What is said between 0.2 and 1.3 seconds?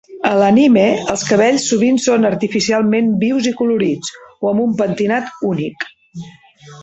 A l'anime, els